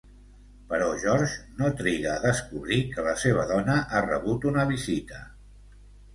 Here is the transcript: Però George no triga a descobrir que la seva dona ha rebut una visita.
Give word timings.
Però 0.69 0.85
George 1.03 1.27
no 1.59 1.69
triga 1.81 2.09
a 2.13 2.23
descobrir 2.23 2.79
que 2.95 3.05
la 3.09 3.15
seva 3.25 3.45
dona 3.53 3.77
ha 3.85 4.03
rebut 4.09 4.49
una 4.55 4.67
visita. 4.75 5.23